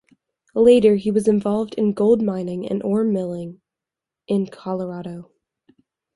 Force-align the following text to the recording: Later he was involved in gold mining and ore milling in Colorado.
Later 0.55 0.95
he 0.95 1.11
was 1.11 1.27
involved 1.27 1.75
in 1.75 1.93
gold 1.93 2.23
mining 2.23 2.67
and 2.67 2.81
ore 2.81 3.03
milling 3.03 3.61
in 4.27 4.47
Colorado. 4.47 5.29